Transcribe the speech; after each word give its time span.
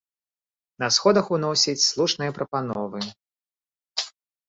На 0.83 0.87
сходах 0.95 1.25
ўносіць 1.37 1.85
слушныя 1.91 2.31
прапановы. 2.41 2.99